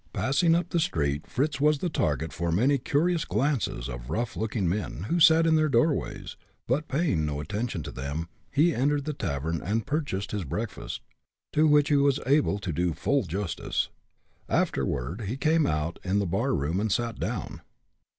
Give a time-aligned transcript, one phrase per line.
[0.13, 4.67] Passing up the street, Fritz was the target for many curious glances of rough looking
[4.67, 9.13] men, who sat in their doorways, but, paying no attention to them, he entered the
[9.13, 11.01] tavern and purchased his breakfast,
[11.53, 13.89] to which he was able to do full justice.
[14.49, 17.61] Afterward he came out in the bar room and sat down.